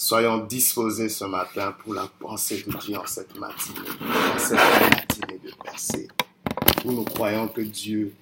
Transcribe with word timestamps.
Soyons 0.00 0.46
disposés 0.46 1.08
ce 1.08 1.24
matin 1.24 1.74
pour 1.82 1.92
la 1.92 2.08
pensée 2.20 2.64
de 2.64 2.72
Dieu 2.78 2.96
en 2.96 3.04
cette 3.04 3.36
matinée, 3.36 3.80
en 4.00 4.38
cette 4.38 4.54
matinée 4.54 5.40
de 5.44 5.50
passé, 5.64 6.06
où 6.84 6.92
nous 6.92 7.02
croyons 7.02 7.48
que 7.48 7.62
Dieu 7.62 8.14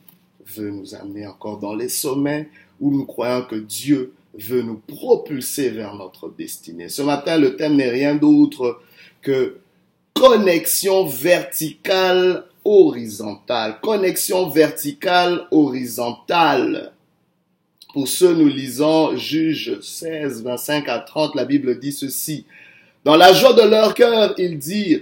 veut 0.57 0.71
nous 0.71 0.95
amener 0.95 1.27
encore 1.27 1.59
dans 1.59 1.75
les 1.75 1.91
sommets, 1.91 2.49
où 2.81 2.91
nous 2.91 3.04
croyons 3.04 3.43
que 3.43 3.57
Dieu 3.57 4.15
veut 4.39 4.62
nous 4.62 4.81
propulser 4.89 5.69
vers 5.69 5.95
notre 5.95 6.31
destinée. 6.31 6.89
Ce 6.89 7.03
matin, 7.03 7.37
le 7.37 7.56
thème 7.56 7.77
n'est 7.77 7.90
rien 7.90 8.15
d'autre 8.15 8.81
que 9.21 9.58
connexion 10.15 11.04
verticale 11.04 12.47
horizontale. 12.65 13.81
Connexion 13.83 14.49
verticale 14.49 15.47
horizontale. 15.51 16.95
Pour 17.97 18.09
ceux, 18.09 18.34
nous 18.34 18.48
lisons 18.48 19.16
Juge 19.16 19.80
16, 19.80 20.42
25 20.42 20.87
à 20.87 20.98
30, 20.98 21.34
la 21.34 21.46
Bible 21.46 21.78
dit 21.78 21.92
ceci. 21.92 22.45
Dans 23.06 23.16
la 23.16 23.33
joie 23.33 23.55
de 23.55 23.62
leur 23.62 23.95
cœur, 23.95 24.34
ils 24.36 24.59
dirent, 24.59 25.00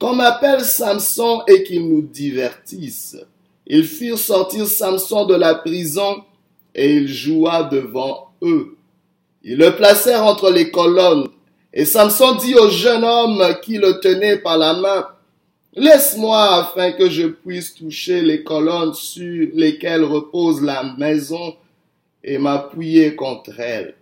qu'on 0.00 0.16
m'appelle 0.16 0.62
Samson 0.62 1.42
et 1.46 1.62
qu'ils 1.62 1.88
nous 1.88 2.02
divertissent. 2.02 3.18
Ils 3.68 3.84
firent 3.84 4.18
sortir 4.18 4.66
Samson 4.66 5.26
de 5.26 5.36
la 5.36 5.54
prison 5.54 6.24
et 6.74 6.96
il 6.96 7.06
joua 7.06 7.62
devant 7.62 8.30
eux. 8.42 8.78
Ils 9.44 9.56
le 9.56 9.76
placèrent 9.76 10.24
entre 10.24 10.50
les 10.50 10.72
colonnes 10.72 11.28
et 11.72 11.84
Samson 11.84 12.34
dit 12.34 12.56
au 12.56 12.68
jeune 12.68 13.04
homme 13.04 13.44
qui 13.62 13.78
le 13.78 14.00
tenait 14.00 14.38
par 14.38 14.58
la 14.58 14.74
main, 14.74 15.06
Laisse-moi 15.76 16.56
afin 16.56 16.90
que 16.90 17.08
je 17.08 17.28
puisse 17.28 17.74
toucher 17.74 18.22
les 18.22 18.42
colonnes 18.42 18.94
sur 18.94 19.48
lesquelles 19.54 20.02
repose 20.02 20.60
la 20.62 20.94
maison 20.98 21.54
et 22.24 22.38
m'appuyer 22.38 23.14
contre 23.14 23.60
elle. 23.60 23.94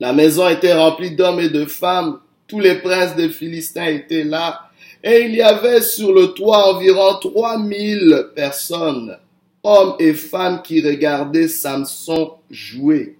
La 0.00 0.12
maison 0.12 0.48
était 0.48 0.74
remplie 0.74 1.14
d'hommes 1.14 1.40
et 1.40 1.48
de 1.48 1.64
femmes, 1.64 2.18
tous 2.48 2.58
les 2.58 2.74
princes 2.74 3.14
des 3.14 3.28
Philistins 3.28 3.86
étaient 3.86 4.24
là, 4.24 4.68
et 5.04 5.26
il 5.26 5.34
y 5.34 5.42
avait 5.42 5.80
sur 5.80 6.12
le 6.12 6.28
toit 6.28 6.74
environ 6.74 7.14
trois 7.20 7.58
mille 7.58 8.28
personnes, 8.34 9.16
hommes 9.62 9.94
et 10.00 10.12
femmes 10.12 10.60
qui 10.62 10.80
regardaient 10.80 11.48
Samson 11.48 12.32
jouer. 12.50 13.16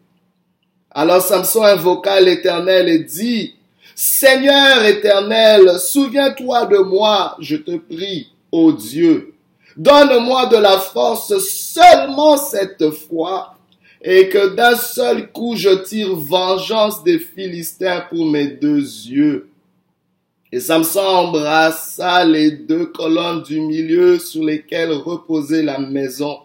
Alors 0.90 1.22
Samson 1.22 1.62
invoqua 1.62 2.20
l'Éternel 2.20 2.88
et 2.88 2.98
dit, 2.98 3.54
Seigneur 3.94 4.84
éternel, 4.84 5.78
souviens-toi 5.78 6.66
de 6.66 6.78
moi, 6.78 7.36
je 7.38 7.56
te 7.56 7.76
prie, 7.76 8.32
ô 8.50 8.72
Dieu. 8.72 9.34
Donne-moi 9.76 10.46
de 10.46 10.56
la 10.56 10.78
force 10.78 11.38
seulement 11.38 12.36
cette 12.36 12.90
fois 12.90 13.56
et 14.02 14.28
que 14.28 14.54
d'un 14.54 14.76
seul 14.76 15.30
coup 15.30 15.54
je 15.56 15.70
tire 15.84 16.16
vengeance 16.16 17.04
des 17.04 17.18
Philistins 17.18 18.04
pour 18.10 18.26
mes 18.26 18.48
deux 18.48 18.80
yeux. 18.80 19.48
Et 20.50 20.60
Samson 20.60 21.00
embrassa 21.00 22.24
les 22.24 22.50
deux 22.50 22.86
colonnes 22.86 23.42
du 23.42 23.60
milieu 23.60 24.18
sur 24.18 24.44
lesquelles 24.44 24.92
reposait 24.92 25.62
la 25.62 25.78
maison. 25.78 26.40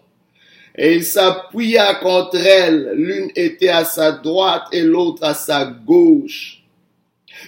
Et 0.77 0.95
il 0.95 1.03
s'appuya 1.03 1.95
contre 1.95 2.37
elles, 2.37 2.91
l'une 2.95 3.31
était 3.35 3.69
à 3.69 3.83
sa 3.83 4.11
droite 4.11 4.67
et 4.71 4.83
l'autre 4.83 5.23
à 5.23 5.33
sa 5.33 5.65
gauche. 5.65 6.63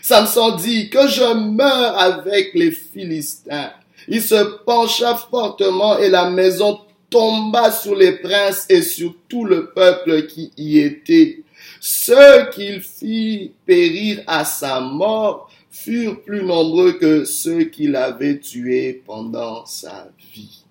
Samson 0.02 0.56
dit 0.56 0.90
que 0.90 1.08
je 1.08 1.34
meurs 1.34 1.98
avec 1.98 2.54
les 2.56 2.72
Philistins. 2.72 3.72
Il 4.08 4.22
se 4.22 4.58
pencha 4.66 5.16
fortement 5.16 6.00
et 6.00 6.10
la 6.10 6.30
maison 6.30 6.80
tomba 7.10 7.72
sur 7.72 7.96
les 7.96 8.18
princes 8.18 8.66
et 8.70 8.82
sur 8.82 9.16
tout 9.28 9.46
le 9.46 9.72
peuple 9.72 10.28
qui 10.28 10.52
y 10.58 10.80
était. 10.80 11.44
Ceux 11.80 12.50
qu'il 12.52 12.82
fit 12.82 13.54
périr 13.66 14.24
à 14.28 14.46
sa 14.46 14.80
mort 14.80 15.50
furent 15.70 16.22
plus 16.22 16.44
nombreux 16.44 16.94
que 16.94 17.26
ceux 17.26 17.66
qu'il 17.66 17.96
avait 17.96 18.40
tués 18.40 19.02
pendant 19.06 19.66
sa 19.66 20.10
vie. 20.34 20.64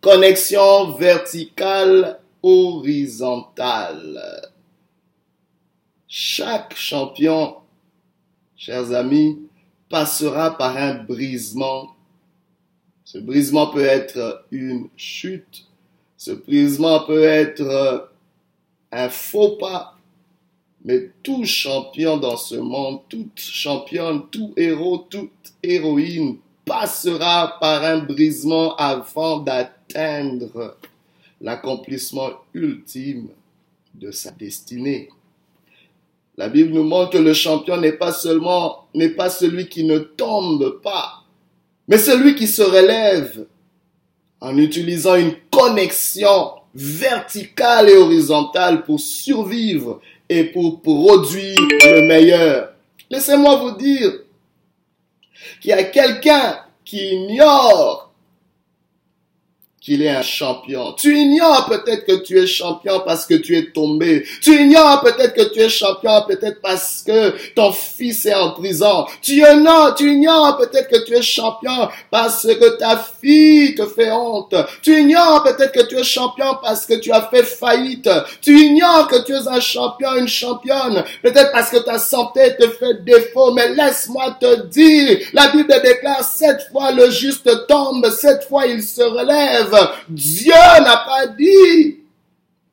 Connexion 0.00 0.92
verticale 0.92 2.20
horizontale. 2.42 4.20
Chaque 6.06 6.76
champion, 6.76 7.56
chers 8.56 8.92
amis, 8.92 9.38
passera 9.88 10.56
par 10.56 10.76
un 10.76 10.94
brisement 10.94 11.97
ce 13.10 13.16
brisement 13.16 13.68
peut 13.68 13.86
être 13.86 14.44
une 14.50 14.90
chute. 14.94 15.64
Ce 16.18 16.30
brisement 16.30 17.06
peut 17.06 17.24
être 17.24 18.10
un 18.92 19.08
faux 19.08 19.56
pas. 19.56 19.96
Mais 20.84 21.12
tout 21.22 21.46
champion 21.46 22.18
dans 22.18 22.36
ce 22.36 22.56
monde, 22.56 23.00
toute 23.08 23.40
championne, 23.40 24.24
tout 24.30 24.52
héros, 24.58 25.06
toute 25.08 25.30
héroïne 25.62 26.36
passera 26.66 27.56
par 27.58 27.82
un 27.82 28.00
brisement 28.00 28.76
avant 28.76 29.38
d'atteindre 29.38 30.76
l'accomplissement 31.40 32.32
ultime 32.52 33.28
de 33.94 34.10
sa 34.10 34.32
destinée. 34.32 35.08
La 36.36 36.50
Bible 36.50 36.74
nous 36.74 36.84
montre 36.84 37.12
que 37.12 37.18
le 37.18 37.32
champion 37.32 37.78
n'est 37.78 37.92
pas 37.92 38.12
seulement, 38.12 38.84
n'est 38.92 39.08
pas 39.08 39.30
celui 39.30 39.66
qui 39.66 39.84
ne 39.84 39.98
tombe 39.98 40.82
pas, 40.82 41.24
mais 41.88 41.98
celui 41.98 42.34
qui 42.34 42.46
se 42.46 42.62
relève 42.62 43.46
en 44.40 44.56
utilisant 44.56 45.16
une 45.16 45.34
connexion 45.50 46.52
verticale 46.74 47.88
et 47.88 47.96
horizontale 47.96 48.84
pour 48.84 49.00
survivre 49.00 50.00
et 50.28 50.44
pour 50.44 50.82
produire 50.82 51.56
le 51.58 52.06
meilleur. 52.06 52.74
Laissez-moi 53.10 53.56
vous 53.56 53.72
dire 53.72 54.12
qu'il 55.60 55.70
y 55.70 55.72
a 55.72 55.82
quelqu'un 55.84 56.60
qui 56.84 57.14
ignore 57.14 58.07
qu'il 59.88 60.02
est 60.02 60.10
un 60.10 60.22
champion. 60.22 60.92
Tu 60.98 61.16
ignores 61.16 61.66
peut-être 61.66 62.04
que 62.04 62.22
tu 62.22 62.38
es 62.38 62.46
champion 62.46 63.00
parce 63.06 63.24
que 63.24 63.32
tu 63.32 63.56
es 63.56 63.70
tombé. 63.70 64.22
Tu 64.42 64.54
ignores 64.60 65.00
peut-être 65.00 65.32
que 65.32 65.50
tu 65.50 65.60
es 65.60 65.70
champion 65.70 66.10
peut-être 66.28 66.60
parce 66.60 67.02
que 67.06 67.32
ton 67.54 67.72
fils 67.72 68.26
est 68.26 68.34
en 68.34 68.50
prison. 68.50 69.06
Tu 69.22 69.42
ignores, 69.42 69.94
tu 69.94 70.12
ignores 70.12 70.58
peut-être 70.58 70.88
que 70.88 71.02
tu 71.06 71.14
es 71.14 71.22
champion 71.22 71.88
parce 72.10 72.42
que 72.42 72.76
ta 72.76 72.98
fille 72.98 73.74
te 73.74 73.86
fait 73.86 74.10
honte. 74.10 74.54
Tu 74.82 75.00
ignores 75.00 75.42
peut-être 75.42 75.72
que 75.72 75.88
tu 75.88 75.96
es 75.96 76.04
champion 76.04 76.58
parce 76.62 76.84
que 76.84 76.94
tu 77.00 77.10
as 77.10 77.22
fait 77.22 77.44
faillite. 77.44 78.10
Tu 78.42 78.60
ignores 78.60 79.08
que 79.08 79.24
tu 79.24 79.32
es 79.32 79.48
un 79.48 79.60
champion, 79.60 80.16
une 80.16 80.28
championne. 80.28 81.02
Peut-être 81.22 81.50
parce 81.50 81.70
que 81.70 81.78
ta 81.78 81.98
santé 81.98 82.56
te 82.60 82.68
fait 82.68 83.02
défaut. 83.04 83.54
Mais 83.54 83.74
laisse-moi 83.74 84.36
te 84.38 84.66
dire, 84.66 85.18
la 85.32 85.48
Bible 85.48 85.74
déclare 85.82 86.22
sept 86.22 86.68
fois 86.70 86.92
le 86.92 87.10
juste 87.10 87.48
tombe, 87.66 88.06
sept 88.10 88.44
fois 88.46 88.66
il 88.66 88.82
se 88.82 89.00
relève. 89.00 89.77
Dieu 90.08 90.52
n'a 90.52 90.96
pas 90.98 91.26
dit 91.26 91.97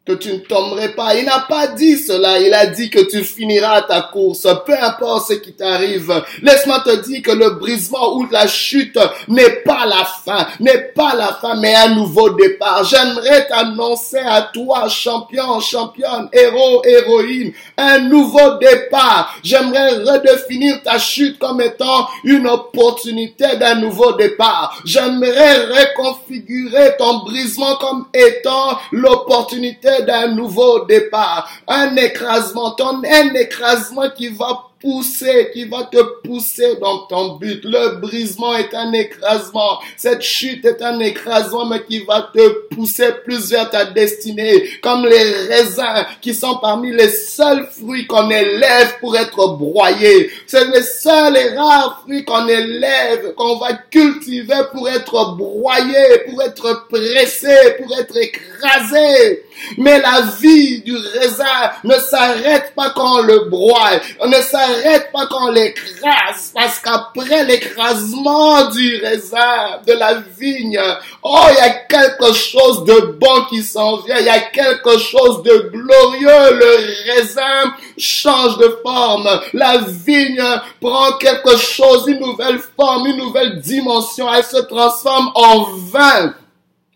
que 0.06 0.14
tu 0.14 0.32
ne 0.34 0.38
tomberais 0.38 0.90
pas. 0.90 1.16
Il 1.16 1.26
n'a 1.26 1.46
pas 1.50 1.68
dit 1.68 1.98
cela. 1.98 2.40
Il 2.40 2.54
a 2.54 2.68
dit 2.68 2.92
que 2.92 3.10
tu 3.10 3.24
finiras 3.24 3.82
ta 3.82 4.02
course, 4.02 4.48
peu 4.64 4.76
importe 4.80 5.30
ce 5.30 5.34
qui 5.34 5.54
t'arrive. 5.54 6.24
Laisse-moi 6.44 6.82
te 6.82 6.96
dire 7.08 7.24
que 7.24 7.32
le 7.32 7.52
brisement 7.52 8.16
ou 8.16 8.28
la 8.30 8.46
chute 8.46 9.00
n'est 9.28 9.64
pas 9.66 9.88
la 9.88 10.06
fin, 10.06 10.48
n'est 10.60 10.92
pas 10.96 11.16
la 11.16 11.34
fin, 11.42 11.56
mais 11.56 11.74
un 11.74 11.96
nouveau 11.96 12.30
départ. 12.30 12.84
J'aimerais 12.84 13.48
t'annoncer 13.48 14.20
à 14.20 14.44
toi, 14.44 14.88
champion, 14.90 15.60
championne, 15.60 16.30
héros, 16.32 16.84
héroïne, 16.86 17.54
un 17.76 18.00
nouveau 18.00 18.58
départ. 18.60 19.36
J'aimerais 19.44 19.96
redéfinir 20.04 20.84
ta 20.84 21.00
chute 21.00 21.40
comme 21.40 21.62
étant 21.62 22.08
une 22.24 22.48
opportunité 22.48 23.56
d'un 23.58 23.76
nouveau 23.76 24.14
départ. 24.14 24.80
J'aimerais 24.86 25.66
reconfigurer 25.66 26.96
ton 27.00 27.24
brisement 27.24 27.76
comme 27.78 28.06
étant 28.14 28.78
l'opportunité 28.92 29.95
d'un 30.02 30.30
nouveau 30.30 30.86
départ, 30.86 31.50
un 31.68 31.96
écrasement, 31.96 32.76
un 32.80 33.34
écrasement 33.34 34.10
qui 34.16 34.30
va 34.30 34.64
pousser, 34.86 35.50
qui 35.52 35.66
va 35.66 35.90
te 35.92 35.98
pousser 36.24 36.76
dans 36.80 37.00
ton 37.08 37.38
but. 37.38 37.62
Le 37.64 38.00
brisement 38.00 38.56
est 38.56 38.74
un 38.76 38.94
écrasement. 38.94 39.80
Cette 39.98 40.22
chute 40.22 40.64
est 40.64 40.80
un 40.84 41.00
écrasement, 41.00 41.66
mais 41.66 41.84
qui 41.84 42.06
va 42.06 42.30
te 42.32 42.76
pousser 42.76 43.10
plus 43.24 43.50
vers 43.50 43.68
ta 43.72 43.86
destinée. 43.86 44.70
Comme 44.84 45.08
les 45.08 45.32
raisins 45.48 46.06
qui 46.22 46.36
sont 46.36 46.58
parmi 46.58 46.92
les 46.92 47.10
seuls 47.10 47.68
fruits 47.72 48.06
qu'on 48.06 48.30
élève 48.30 49.00
pour 49.00 49.18
être 49.18 49.58
broyés. 49.58 50.30
C'est 50.46 50.66
les 50.66 50.84
seuls 50.84 51.36
et 51.36 51.58
rares 51.58 52.02
fruits 52.04 52.24
qu'on 52.24 52.48
élève, 52.48 53.34
qu'on 53.34 53.58
va 53.58 53.74
cultiver 53.90 54.62
pour 54.72 54.88
être 54.88 55.36
broyés, 55.36 56.20
pour 56.30 56.44
être 56.44 56.88
pressés, 56.90 57.76
pour 57.80 57.98
être 57.98 58.16
écrasés. 58.16 59.44
Mais 59.78 60.00
la 60.00 60.22
vie 60.40 60.82
du 60.82 60.96
raisin 60.96 61.72
ne 61.84 61.96
s'arrête 61.96 62.74
pas 62.76 62.92
quand 62.92 63.20
on 63.20 63.24
le 63.24 63.50
broie. 63.50 63.92
On 64.20 64.28
ne 64.28 64.42
s'arrête 64.42 64.75
s'arrête 64.76 65.12
pas 65.12 65.28
quand 65.28 65.48
on 65.48 65.52
l'écrase, 65.52 66.52
parce 66.54 66.80
qu'après 66.80 67.46
l'écrasement 67.46 68.70
du 68.70 68.98
raisin, 68.98 69.80
de 69.86 69.94
la 69.94 70.16
vigne, 70.38 70.80
oh, 71.24 71.40
il 71.52 71.56
y 71.56 71.60
a 71.60 71.70
quelque 71.70 72.34
chose 72.34 72.84
de 72.86 73.18
bon 73.20 73.46
qui 73.50 73.64
s'en 73.64 73.98
vient, 73.98 74.18
il 74.20 74.26
y 74.26 74.30
a 74.30 74.40
quelque 74.40 74.98
chose 74.98 75.44
de 75.44 75.70
glorieux. 75.72 76.58
Le 76.58 77.12
raisin 77.12 77.74
change 77.98 78.58
de 78.58 78.80
forme, 78.84 79.30
la 79.54 79.78
vigne 79.78 80.44
prend 80.82 81.14
quelque 81.14 81.58
chose, 81.58 82.06
une 82.08 82.20
nouvelle 82.20 82.60
forme, 82.76 83.08
une 83.08 83.18
nouvelle 83.18 83.60
dimension, 83.60 84.32
elle 84.34 84.44
se 84.44 84.62
transforme 84.62 85.32
en 85.36 85.64
vin 85.92 86.34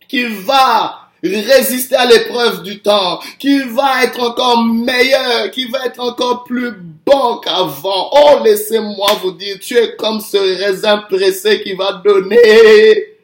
qui 0.07 0.23
va 0.25 1.08
résister 1.23 1.95
à 1.95 2.05
l'épreuve 2.05 2.63
du 2.63 2.79
temps, 2.79 3.19
qui 3.37 3.59
va 3.59 4.03
être 4.03 4.19
encore 4.19 4.63
meilleur, 4.63 5.51
qui 5.51 5.65
va 5.65 5.85
être 5.85 5.99
encore 5.99 6.43
plus 6.43 6.71
bon 7.05 7.37
qu'avant. 7.37 8.09
Oh, 8.13 8.39
laissez-moi 8.43 9.13
vous 9.21 9.31
dire, 9.31 9.57
tu 9.59 9.75
es 9.75 9.95
comme 9.95 10.19
ce 10.19 10.37
raisin 10.37 10.99
pressé 11.09 11.61
qui 11.61 11.73
va 11.73 12.01
donner 12.03 13.17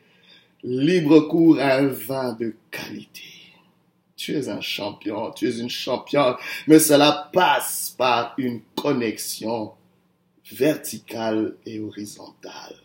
libre 0.64 1.22
cours 1.22 1.60
à 1.60 1.76
un 1.76 1.88
vin 1.88 2.34
de 2.34 2.56
qualité. 2.72 3.22
Tu 4.16 4.36
es 4.36 4.50
un 4.50 4.62
champion, 4.62 5.32
tu 5.32 5.48
es 5.48 5.60
une 5.60 5.70
championne, 5.70 6.36
mais 6.68 6.80
cela 6.80 7.30
passe 7.32 7.94
par 7.98 8.34
une 8.38 8.62
connexion 8.76 9.74
verticale 10.52 11.56
et 11.66 11.80
horizontale. 11.80 12.85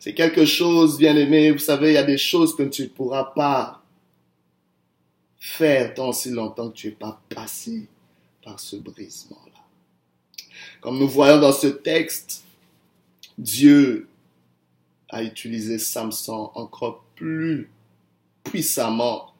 C'est 0.00 0.14
quelque 0.14 0.46
chose, 0.46 0.96
bien 0.96 1.14
aimé, 1.14 1.50
vous 1.50 1.58
savez, 1.58 1.90
il 1.90 1.94
y 1.94 1.98
a 1.98 2.02
des 2.02 2.16
choses 2.16 2.56
que 2.56 2.62
tu 2.62 2.84
ne 2.84 2.88
pourras 2.88 3.24
pas 3.24 3.84
faire 5.38 5.92
tant 5.92 6.10
si 6.12 6.30
longtemps 6.30 6.70
que 6.70 6.76
tu 6.76 6.86
n'es 6.88 6.94
pas 6.94 7.20
passé 7.28 7.86
par 8.42 8.58
ce 8.58 8.76
brisement-là. 8.76 9.60
Comme 10.80 10.98
nous 10.98 11.06
voyons 11.06 11.38
dans 11.38 11.52
ce 11.52 11.66
texte, 11.66 12.44
Dieu 13.36 14.08
a 15.10 15.22
utilisé 15.22 15.78
Samson 15.78 16.50
encore 16.54 17.04
plus 17.14 17.68
puissamment 18.42 19.34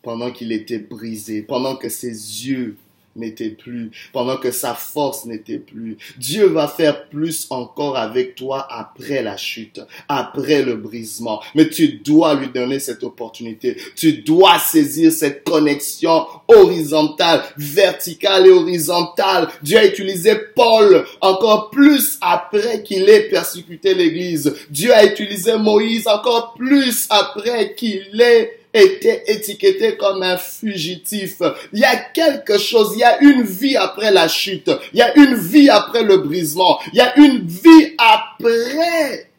pendant 0.00 0.32
qu'il 0.32 0.50
était 0.50 0.78
brisé, 0.78 1.42
pendant 1.42 1.76
que 1.76 1.90
ses 1.90 2.08
yeux 2.08 2.78
n'était 3.16 3.50
plus, 3.50 3.90
pendant 4.12 4.36
que 4.36 4.50
sa 4.50 4.74
force 4.74 5.24
n'était 5.24 5.58
plus. 5.58 5.96
Dieu 6.18 6.46
va 6.46 6.68
faire 6.68 7.08
plus 7.08 7.46
encore 7.50 7.96
avec 7.96 8.34
toi 8.34 8.66
après 8.70 9.22
la 9.22 9.36
chute, 9.36 9.80
après 10.08 10.62
le 10.62 10.76
brisement. 10.76 11.40
Mais 11.54 11.68
tu 11.68 12.00
dois 12.04 12.34
lui 12.34 12.48
donner 12.48 12.80
cette 12.80 13.04
opportunité. 13.04 13.76
Tu 13.96 14.14
dois 14.14 14.58
saisir 14.58 15.12
cette 15.12 15.44
connexion 15.44 16.26
horizontale, 16.48 17.42
verticale 17.56 18.46
et 18.46 18.50
horizontale. 18.50 19.48
Dieu 19.62 19.78
a 19.78 19.86
utilisé 19.86 20.34
Paul 20.54 21.04
encore 21.20 21.70
plus 21.70 22.18
après 22.20 22.82
qu'il 22.82 23.08
ait 23.08 23.28
persécuté 23.28 23.94
l'église. 23.94 24.54
Dieu 24.70 24.92
a 24.92 25.04
utilisé 25.04 25.56
Moïse 25.56 26.06
encore 26.06 26.54
plus 26.54 27.06
après 27.10 27.74
qu'il 27.74 28.20
ait 28.20 28.63
était 28.74 29.22
étiqueté 29.28 29.96
comme 29.96 30.22
un 30.22 30.36
fugitif. 30.36 31.40
Il 31.72 31.78
y 31.78 31.84
a 31.84 31.96
quelque 31.96 32.58
chose, 32.58 32.92
il 32.94 32.98
y 32.98 33.04
a 33.04 33.22
une 33.22 33.42
vie 33.42 33.76
après 33.76 34.10
la 34.10 34.28
chute, 34.28 34.70
il 34.92 34.98
y 34.98 35.02
a 35.02 35.16
une 35.16 35.36
vie 35.36 35.70
après 35.70 36.02
le 36.02 36.18
brisement, 36.18 36.78
il 36.92 36.98
y 36.98 37.00
a 37.00 37.16
une 37.18 37.46
vie 37.46 37.94
après 37.96 39.30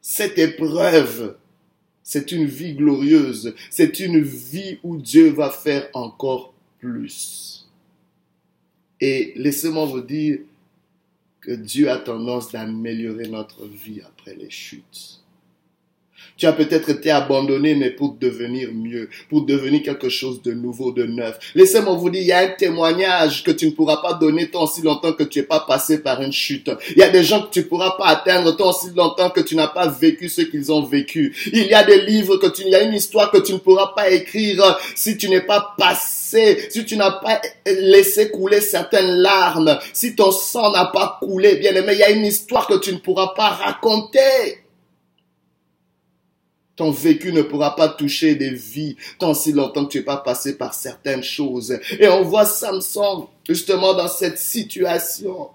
cette 0.00 0.38
épreuve. 0.38 1.36
C'est 2.02 2.30
une 2.30 2.46
vie 2.46 2.74
glorieuse, 2.74 3.54
c'est 3.68 3.98
une 3.98 4.20
vie 4.20 4.78
où 4.84 4.96
Dieu 4.96 5.30
va 5.30 5.50
faire 5.50 5.88
encore 5.92 6.52
plus. 6.78 7.66
Et 9.00 9.32
laissez-moi 9.34 9.86
vous 9.86 10.02
dire 10.02 10.38
que 11.40 11.50
Dieu 11.50 11.90
a 11.90 11.98
tendance 11.98 12.52
d'améliorer 12.52 13.28
notre 13.28 13.66
vie 13.66 14.02
après 14.02 14.36
les 14.36 14.50
chutes. 14.50 15.20
Tu 16.36 16.46
as 16.46 16.52
peut-être 16.52 16.90
été 16.90 17.10
abandonné, 17.10 17.74
mais 17.74 17.90
pour 17.90 18.14
devenir 18.20 18.68
mieux, 18.72 19.08
pour 19.30 19.46
devenir 19.46 19.82
quelque 19.82 20.08
chose 20.08 20.42
de 20.42 20.52
nouveau, 20.52 20.92
de 20.92 21.04
neuf. 21.04 21.38
Laissez-moi 21.54 21.94
vous 21.94 22.10
dire, 22.10 22.20
il 22.20 22.26
y 22.26 22.32
a 22.32 22.40
un 22.40 22.48
témoignage 22.48 23.42
que 23.42 23.50
tu 23.50 23.66
ne 23.66 23.70
pourras 23.70 24.02
pas 24.02 24.14
donner 24.14 24.50
tant 24.50 24.66
si 24.66 24.82
longtemps 24.82 25.14
que 25.14 25.22
tu 25.22 25.38
n'es 25.38 25.44
pas 25.46 25.60
passé 25.60 26.02
par 26.02 26.20
une 26.20 26.32
chute. 26.32 26.70
Il 26.90 26.98
y 26.98 27.02
a 27.02 27.08
des 27.08 27.24
gens 27.24 27.42
que 27.42 27.50
tu 27.50 27.60
ne 27.60 27.64
pourras 27.64 27.92
pas 27.96 28.06
atteindre 28.06 28.54
tant 28.56 28.72
si 28.72 28.90
longtemps 28.94 29.30
que 29.30 29.40
tu 29.40 29.56
n'as 29.56 29.68
pas 29.68 29.88
vécu 29.88 30.28
ce 30.28 30.42
qu'ils 30.42 30.70
ont 30.70 30.82
vécu. 30.82 31.34
Il 31.52 31.66
y 31.66 31.74
a 31.74 31.84
des 31.84 32.02
livres 32.02 32.36
que 32.36 32.48
tu, 32.48 32.62
il 32.62 32.68
y 32.68 32.74
a 32.74 32.82
une 32.82 32.94
histoire 32.94 33.30
que 33.30 33.38
tu 33.38 33.52
ne 33.54 33.58
pourras 33.58 33.92
pas 33.96 34.10
écrire 34.10 34.78
si 34.94 35.16
tu 35.16 35.28
n'es 35.28 35.40
pas 35.40 35.74
passé, 35.78 36.68
si 36.70 36.84
tu 36.84 36.96
n'as 36.96 37.12
pas 37.12 37.40
laissé 37.66 38.30
couler 38.30 38.60
certaines 38.60 39.16
larmes, 39.22 39.78
si 39.92 40.14
ton 40.14 40.30
sang 40.30 40.70
n'a 40.72 40.86
pas 40.86 41.18
coulé, 41.20 41.56
bien 41.56 41.74
aimé, 41.74 41.92
il 41.94 41.98
y 41.98 42.02
a 42.02 42.10
une 42.10 42.26
histoire 42.26 42.66
que 42.66 42.78
tu 42.78 42.92
ne 42.92 42.98
pourras 42.98 43.32
pas 43.34 43.50
raconter. 43.50 44.65
Ton 46.76 46.90
vécu 46.90 47.32
ne 47.32 47.42
pourra 47.42 47.74
pas 47.74 47.88
toucher 47.88 48.34
des 48.34 48.50
vies 48.50 48.96
tant 49.18 49.32
si 49.32 49.52
longtemps 49.52 49.86
que 49.86 49.92
tu 49.92 49.98
n'es 49.98 50.04
pas 50.04 50.18
passé 50.18 50.58
par 50.58 50.74
certaines 50.74 51.22
choses. 51.22 51.78
Et 51.98 52.06
on 52.06 52.22
voit 52.22 52.44
Samson 52.44 53.28
justement 53.48 53.94
dans 53.94 54.08
cette 54.08 54.38
situation 54.38 55.48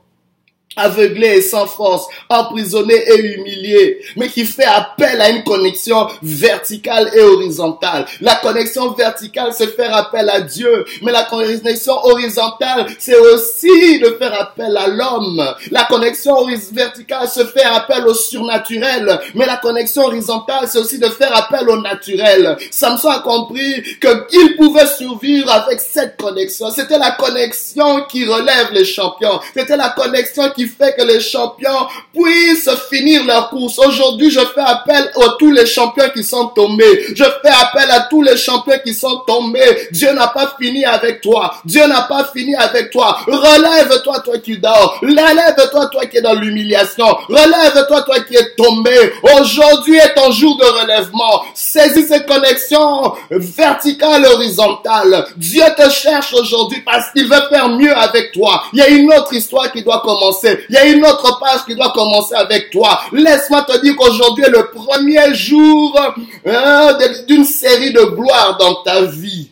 aveuglé 0.76 1.28
et 1.38 1.42
sans 1.42 1.68
force, 1.68 2.08
emprisonné 2.30 2.96
et 2.96 3.20
humilié, 3.20 4.00
mais 4.16 4.30
qui 4.30 4.46
fait 4.46 4.64
appel 4.64 5.20
à 5.20 5.30
une 5.30 5.44
connexion 5.44 6.08
verticale 6.22 7.12
et 7.14 7.20
horizontale. 7.20 8.06
La 8.22 8.36
connexion 8.36 8.92
verticale, 8.92 9.52
c'est 9.54 9.76
faire 9.76 9.94
appel 9.94 10.30
à 10.30 10.40
Dieu, 10.42 10.86
mais 11.02 11.12
la 11.12 11.24
connexion 11.24 11.94
horizontale, 12.04 12.88
c'est 13.00 13.18
aussi 13.18 14.00
de 14.00 14.16
faire 14.18 14.34
appel 14.40 14.78
à 14.78 14.88
l'homme. 14.88 15.44
La 15.72 15.84
connexion 15.86 16.46
verticale, 16.72 17.28
c'est 17.28 17.48
faire 17.48 17.74
appel 17.74 18.08
au 18.08 18.14
surnaturel, 18.14 19.20
mais 19.36 19.46
la 19.46 19.58
connexion 19.58 20.04
horizontale, 20.04 20.68
c'est 20.68 20.80
aussi 20.80 21.00
de 21.00 21.08
faire 21.08 21.36
appel 21.36 21.70
au 21.70 21.82
naturel. 21.82 22.58
Samson 22.72 23.10
a 23.10 23.20
compris 23.20 23.84
qu'il 24.00 24.56
pouvait 24.56 24.88
survivre 24.88 25.52
avec 25.52 25.82
cette 25.82 26.16
connexion. 26.16 26.70
C'était 26.72 26.98
la 26.98 27.12
connexion 27.12 28.04
qui 28.10 28.26
relève 28.26 28.72
les 28.72 28.86
champions. 28.86 29.40
C'était 29.54 29.78
la 29.78 29.90
connexion 29.90 30.50
fait 30.68 30.96
que 30.98 31.04
les 31.04 31.20
champions 31.20 31.88
puissent 32.14 32.70
finir 32.90 33.26
leur 33.26 33.50
course. 33.50 33.80
Aujourd'hui, 33.80 34.32
je 34.32 34.40
fais 34.40 34.62
appel 34.62 35.12
à 35.16 35.36
tous 35.40 35.52
les 35.52 35.66
champions 35.66 36.10
qui 36.14 36.24
sont 36.24 36.48
tombés. 36.48 37.06
Je 37.16 37.24
fais 37.24 37.50
appel 37.62 37.90
à 37.92 38.02
tous 38.10 38.22
les 38.22 38.38
champions 38.38 38.80
qui 38.84 38.94
sont 38.94 39.24
tombés. 39.28 39.88
Dieu 39.92 40.12
n'a 40.14 40.28
pas 40.28 40.56
fini 40.60 40.86
avec 40.86 41.22
toi. 41.22 41.54
Dieu 41.66 41.86
n'a 41.88 42.04
pas 42.04 42.30
fini 42.34 42.56
avec 42.56 42.92
toi. 42.92 43.20
Relève-toi, 43.28 44.20
toi 44.22 44.38
qui 44.40 44.58
dors. 44.58 45.00
Relève-toi, 45.02 45.88
toi 45.88 46.06
qui 46.06 46.18
es 46.18 46.22
dans 46.22 46.34
l'humiliation. 46.34 47.08
Relève-toi, 47.30 48.02
toi 48.04 48.20
qui 48.22 48.36
es 48.36 48.54
tombé. 48.56 48.96
Aujourd'hui 49.40 49.98
est 49.98 50.14
ton 50.14 50.32
jour 50.32 50.58
de 50.58 50.66
relèvement. 50.66 51.44
Saisis 51.54 52.08
cette 52.08 52.28
connexion 52.28 53.14
verticale, 53.30 54.26
horizontale. 54.26 55.26
Dieu 55.38 55.64
te 55.78 55.90
cherche 55.90 56.34
aujourd'hui 56.34 56.82
parce 56.82 57.12
qu'il 57.12 57.28
veut 57.28 57.48
faire 57.50 57.70
mieux 57.70 57.96
avec 57.96 58.32
toi. 58.32 58.64
Il 58.74 58.80
y 58.80 58.82
a 58.82 58.90
une 58.90 59.12
autre 59.14 59.34
histoire 59.34 59.72
qui 59.72 59.84
doit 59.84 60.02
commencer. 60.02 60.51
Il 60.70 60.76
y 60.76 60.78
a 60.78 60.86
une 60.86 61.06
autre 61.06 61.40
page 61.40 61.66
qui 61.66 61.76
doit 61.76 61.92
commencer 61.92 62.36
avec 62.36 62.70
toi. 62.72 63.02
Laisse-moi 63.12 63.64
te 63.64 63.82
dire 63.82 63.96
qu'aujourd'hui 63.96 64.46
est 64.46 64.50
le 64.50 64.70
premier 64.72 65.34
jour 65.34 66.00
hein, 66.46 66.98
d'une 67.28 67.46
série 67.46 67.94
de 67.94 68.04
gloires 68.16 68.58
dans 68.58 68.84
ta 68.84 69.04
vie. 69.04 69.52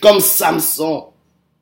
Comme 0.00 0.20
Samson, 0.20 1.06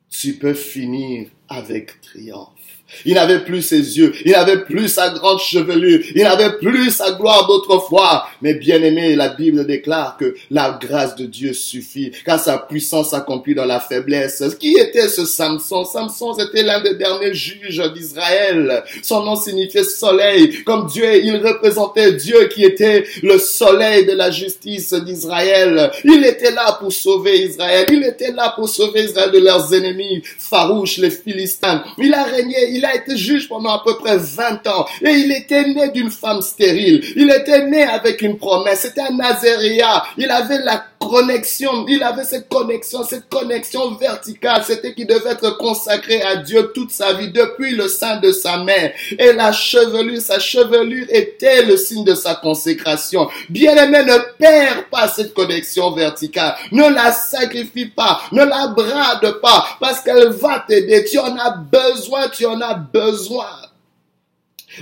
tu 0.09 0.33
peux 0.33 0.53
finir 0.53 1.29
avec 1.47 2.01
triomphe. 2.01 2.56
Il 3.05 3.15
n'avait 3.15 3.43
plus 3.43 3.61
ses 3.61 3.97
yeux, 3.97 4.13
il 4.25 4.31
n'avait 4.31 4.63
plus 4.63 4.87
sa 4.87 5.09
grande 5.09 5.39
chevelure, 5.39 5.99
il 6.15 6.23
n'avait 6.23 6.57
plus 6.57 6.91
sa 6.91 7.11
gloire 7.11 7.47
d'autrefois. 7.47 8.27
Mais 8.41 8.53
bien 8.53 8.81
aimé, 8.81 9.15
la 9.15 9.29
Bible 9.29 9.65
déclare 9.65 10.17
que 10.17 10.35
la 10.51 10.77
grâce 10.79 11.15
de 11.15 11.25
Dieu 11.25 11.53
suffit, 11.53 12.11
car 12.25 12.39
sa 12.39 12.57
puissance 12.57 13.11
s'accomplit 13.11 13.55
dans 13.55 13.65
la 13.65 13.79
faiblesse. 13.79 14.43
Qui 14.59 14.77
était 14.77 15.07
ce 15.07 15.25
Samson? 15.25 15.83
Samson, 15.85 16.33
c'était 16.33 16.63
l'un 16.63 16.81
des 16.81 16.95
derniers 16.95 17.33
juges 17.33 17.81
d'Israël. 17.93 18.83
Son 19.03 19.23
nom 19.23 19.35
signifiait 19.35 19.83
soleil. 19.83 20.63
Comme 20.63 20.87
Dieu, 20.87 21.23
il 21.23 21.37
représentait 21.37 22.13
Dieu 22.13 22.47
qui 22.53 22.63
était 22.63 23.05
le 23.23 23.37
soleil 23.37 24.05
de 24.05 24.13
la 24.13 24.31
justice 24.31 24.93
d'Israël. 24.93 25.91
Il 26.03 26.25
était 26.25 26.51
là 26.51 26.77
pour 26.79 26.91
sauver 26.91 27.43
Israël. 27.43 27.85
Il 27.91 28.03
était 28.03 28.31
là 28.31 28.53
pour 28.55 28.69
sauver 28.69 29.03
Israël 29.03 29.31
de 29.31 29.39
leurs 29.39 29.73
ennemis 29.73 30.21
farouches, 30.23 30.97
les 30.97 31.11
Philistins. 31.11 31.83
Il 31.97 32.13
a 32.13 32.23
régné, 32.23 32.76
il 32.77 32.85
a 32.85 32.95
été 32.95 33.17
juge 33.17 33.49
pendant 33.49 33.71
à 33.71 33.83
peu 33.83 33.97
près 33.97 34.17
20 34.17 34.67
ans. 34.67 34.85
Et 35.01 35.11
il 35.11 35.31
était 35.31 35.65
né 35.65 35.89
d'une 35.89 36.11
femme 36.11 36.41
stérile. 36.41 37.03
Il 37.15 37.29
était 37.31 37.65
né 37.65 37.83
avec 37.83 38.21
une 38.21 38.37
promesse. 38.37 38.81
C'était 38.81 39.01
un 39.01 39.15
Nazaréa. 39.15 40.03
Il 40.17 40.29
avait 40.29 40.59
la 40.59 40.83
connexion, 40.99 41.85
il 41.87 42.03
avait 42.03 42.23
cette 42.23 42.49
connexion, 42.49 43.03
cette 43.03 43.29
connexion 43.29 43.95
verticale, 43.95 44.63
c'était 44.65 44.93
qu'il 44.93 45.07
devait 45.07 45.31
être 45.31 45.57
consacré 45.57 46.21
à 46.21 46.37
Dieu 46.37 46.71
toute 46.73 46.91
sa 46.91 47.13
vie, 47.13 47.31
depuis 47.31 47.75
le 47.75 47.87
sein 47.87 48.17
de 48.17 48.31
sa 48.31 48.57
mère. 48.63 48.91
Et 49.17 49.33
la 49.33 49.51
chevelure, 49.51 50.21
sa 50.21 50.39
chevelure 50.39 51.05
était 51.09 51.63
le 51.63 51.77
signe 51.77 52.03
de 52.03 52.15
sa 52.15 52.35
consécration. 52.35 53.29
Bien-aimé, 53.49 54.03
ne 54.03 54.17
perds 54.37 54.89
pas 54.89 55.07
cette 55.07 55.33
connexion 55.33 55.91
verticale. 55.91 56.55
Ne 56.71 56.93
la 56.93 57.11
sacrifie 57.11 57.87
pas, 57.87 58.21
ne 58.31 58.43
la 58.43 58.67
brade 58.67 59.39
pas, 59.41 59.65
parce 59.79 60.01
qu'elle 60.01 60.29
va 60.29 60.65
t'aider. 60.67 61.05
Tu 61.05 61.19
en 61.19 61.37
as 61.37 61.51
besoin, 61.51 62.29
tu 62.29 62.45
en 62.45 62.59
as 62.61 62.75
besoin. 62.75 63.47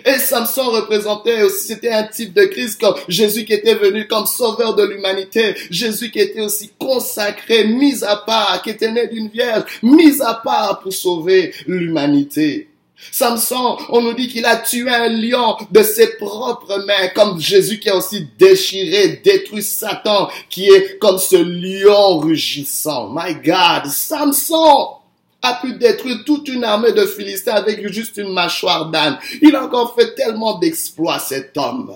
Et 0.03 0.19
Samson 0.19 0.69
représentait 0.71 1.43
aussi, 1.43 1.67
c'était 1.67 1.91
un 1.91 2.03
type 2.03 2.33
de 2.33 2.45
Christ 2.45 2.81
comme 2.81 2.95
Jésus 3.07 3.45
qui 3.45 3.53
était 3.53 3.75
venu 3.75 4.07
comme 4.07 4.25
sauveur 4.25 4.75
de 4.75 4.83
l'humanité. 4.83 5.55
Jésus 5.69 6.11
qui 6.11 6.19
était 6.19 6.41
aussi 6.41 6.71
consacré, 6.79 7.65
mis 7.65 8.03
à 8.03 8.17
part, 8.17 8.61
qui 8.61 8.71
était 8.71 8.91
né 8.91 9.07
d'une 9.07 9.29
vierge, 9.29 9.63
mis 9.81 10.21
à 10.21 10.33
part 10.33 10.79
pour 10.79 10.93
sauver 10.93 11.53
l'humanité. 11.67 12.69
Samson, 13.11 13.77
on 13.89 14.01
nous 14.01 14.13
dit 14.13 14.27
qu'il 14.27 14.45
a 14.45 14.57
tué 14.57 14.89
un 14.89 15.09
lion 15.09 15.57
de 15.69 15.83
ses 15.83 16.15
propres 16.17 16.83
mains, 16.85 17.09
comme 17.13 17.39
Jésus 17.39 17.79
qui 17.79 17.89
a 17.89 17.95
aussi 17.95 18.27
déchiré, 18.37 19.21
détruit 19.23 19.63
Satan, 19.63 20.29
qui 20.49 20.65
est 20.65 20.97
comme 20.97 21.17
ce 21.17 21.35
lion 21.35 22.19
rugissant. 22.19 23.09
My 23.13 23.35
God, 23.35 23.91
Samson 23.91 25.04
a 25.45 25.59
pu 25.61 25.73
détruire 25.73 26.23
toute 26.25 26.47
une 26.47 26.63
armée 26.63 26.91
de 26.91 27.05
Philistins 27.05 27.53
avec 27.55 27.87
juste 27.91 28.17
une 28.17 28.33
mâchoire 28.33 28.87
d'âne. 28.87 29.17
Il 29.41 29.55
a 29.55 29.63
encore 29.63 29.95
fait 29.95 30.15
tellement 30.15 30.57
d'exploits, 30.57 31.19
cet 31.19 31.55
homme. 31.57 31.95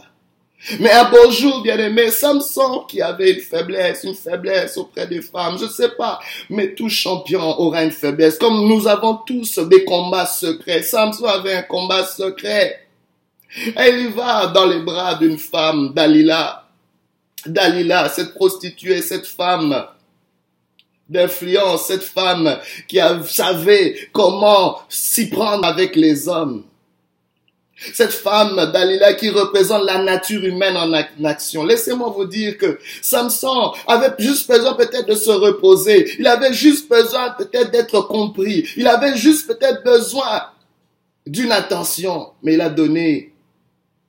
Mais 0.79 0.91
un 0.91 1.10
beau 1.10 1.32
jour, 1.32 1.62
bien 1.62 1.77
aimé, 1.77 2.12
Samson, 2.12 2.84
qui 2.88 3.01
avait 3.01 3.32
une 3.32 3.39
faiblesse, 3.39 4.03
une 4.03 4.13
faiblesse 4.13 4.77
auprès 4.77 5.08
des 5.08 5.22
femmes, 5.22 5.58
je 5.58 5.68
sais 5.68 5.89
pas, 5.89 6.20
mais 6.50 6.75
tout 6.75 6.89
champion 6.89 7.58
aura 7.60 7.84
une 7.84 7.91
faiblesse. 7.91 8.38
Comme 8.38 8.68
nous 8.68 8.88
avons 8.88 9.15
tous 9.25 9.58
des 9.60 9.86
combats 9.86 10.25
secrets. 10.25 10.84
Samson 10.84 11.25
avait 11.25 11.53
un 11.53 11.62
combat 11.63 12.03
secret. 12.06 12.88
Et 13.65 13.89
il 13.89 14.10
va 14.10 14.48
dans 14.48 14.65
les 14.65 14.79
bras 14.79 15.15
d'une 15.15 15.38
femme, 15.38 15.94
Dalila. 15.94 16.68
Dalila, 17.46 18.10
cette 18.10 18.34
prostituée, 18.34 19.01
cette 19.01 19.25
femme 19.25 19.88
d'influence, 21.10 21.88
cette 21.88 22.04
femme 22.04 22.60
qui 22.88 23.00
savait 23.28 24.10
comment 24.13 24.80
s'y 24.89 25.30
prendre 25.30 25.66
avec 25.66 25.96
les 25.96 26.28
hommes. 26.28 26.63
Cette 27.94 28.12
femme, 28.12 28.72
Dalila, 28.74 29.13
qui 29.13 29.30
représente 29.30 29.86
la 29.86 30.04
nature 30.04 30.44
humaine 30.44 30.75
en 30.75 30.92
action. 31.24 31.63
Laissez-moi 31.63 32.10
vous 32.10 32.25
dire 32.25 32.58
que 32.58 32.78
Samson 33.01 33.72
avait 33.88 34.13
juste 34.20 34.50
besoin 34.50 34.74
peut-être 34.74 35.08
de 35.08 35.16
se 35.16 35.32
reposer. 35.32 36.12
Il 36.20 36.28
avait 36.28 36.51
juste 36.51 36.89
besoin 36.89 37.30
peut-être 37.32 37.72
d'être 37.72 38.01
compris. 38.01 38.68
Il 38.75 38.86
avait 38.86 39.16
juste 39.16 39.48
peut-être 39.48 39.82
besoin 39.84 40.48
d'une 41.25 41.54
attention. 41.54 42.32
Mais 42.44 42.56
il 42.56 42.62
a 42.62 42.70
donné 42.70 43.34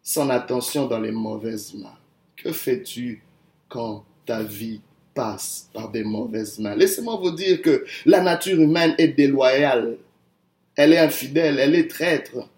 son 0.03 0.31
attention 0.31 0.87
dans 0.87 0.99
les 0.99 1.13
mauvaises 1.13 1.73
mains. 1.75 1.97
Que 2.37 2.53
fais-tu 2.53 3.23
quand 3.69 4.05
ta 4.27 4.43
vie 4.43 4.81
passe 5.15 5.69
par 5.73 5.91
des 5.91 6.05
mauvaises 6.05 6.59
mains. 6.59 6.75
Laissez-moi 6.75 7.19
vous 7.23 7.33
dire 7.33 7.63
que 7.63 7.85
la 8.07 8.21
nature 8.21 8.61
humaine 8.61 8.95
est 8.99 9.09
déloyale. 9.09 9.97
Elle 10.77 10.93
est 10.93 10.99
infidèle, 10.99 11.59
elle 11.59 11.75
est 11.75 11.89
traître. 11.89 12.49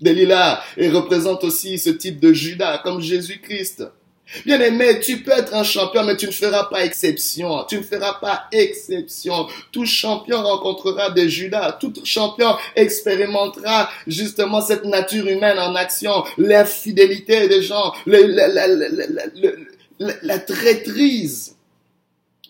Delilah 0.00 0.62
représente 0.76 1.44
aussi 1.44 1.78
ce 1.78 1.90
type 1.90 2.20
de 2.20 2.32
Judas, 2.32 2.80
comme 2.82 3.00
Jésus-Christ. 3.00 3.84
Bien 4.46 4.58
aimé, 4.60 5.00
tu 5.00 5.22
peux 5.22 5.32
être 5.32 5.54
un 5.54 5.64
champion, 5.64 6.02
mais 6.02 6.16
tu 6.16 6.26
ne 6.26 6.32
feras 6.32 6.64
pas 6.64 6.84
exception. 6.84 7.64
Tu 7.68 7.78
ne 7.78 7.82
feras 7.82 8.14
pas 8.14 8.44
exception. 8.52 9.46
Tout 9.70 9.84
champion 9.86 10.42
rencontrera 10.42 11.10
des 11.10 11.28
Judas. 11.28 11.76
Tout 11.78 11.92
champion 12.04 12.56
expérimentera 12.74 13.90
justement 14.06 14.60
cette 14.60 14.84
nature 14.86 15.26
humaine 15.26 15.58
en 15.58 15.74
action, 15.74 16.24
l'infidélité 16.38 17.48
des 17.48 17.62
gens, 17.62 17.92
le, 18.06 18.24
la, 19.98 20.38
traîtrise. 20.38 21.56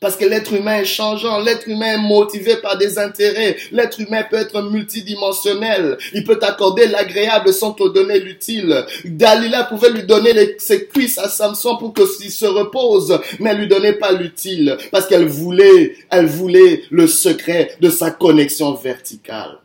Parce 0.01 0.17
que 0.17 0.25
l'être 0.27 0.53
humain 0.53 0.81
est 0.81 0.85
changeant, 0.85 1.41
l'être 1.41 1.67
humain 1.67 1.95
est 1.95 2.09
motivé 2.09 2.57
par 2.57 2.77
des 2.77 2.99
intérêts, 2.99 3.57
l'être 3.73 4.01
humain 4.01 4.23
peut 4.29 4.37
être 4.37 4.61
multidimensionnel, 4.61 5.97
il 6.13 6.25
peut 6.25 6.39
t'accorder 6.39 6.87
l'agréable 6.89 7.55
sans 7.55 7.73
te 7.73 7.89
donner 7.89 8.21
l'utile. 8.21 8.85
Dalila 9.07 9.65
pouvait 9.65 9.91
lui 9.91 10.03
donner 10.03 10.57
ses 10.59 10.87
cuisses 10.87 11.17
à 11.17 11.31
Samson 11.31 11.79
pour 11.79 11.95
que 11.95 12.05
s'il 12.07 12.31
se 12.31 12.45
repose, 12.45 13.19
mais 13.41 13.51
elle 13.51 13.61
lui 13.61 13.69
donnait 13.69 13.95
pas 13.95 14.13
l'utile, 14.13 14.77
parce 14.91 15.07
qu'elle 15.07 15.27
voulait, 15.27 15.97
elle 16.11 16.27
voulait 16.27 16.83
le 16.91 17.07
secret 17.07 17.75
de 17.81 17.89
sa 17.89 18.11
connexion 18.11 18.75
verticale. 18.75 19.59